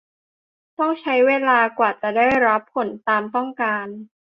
[0.79, 3.87] ต้องใช้เวลากว่าจะได้รับผลตามต้องการ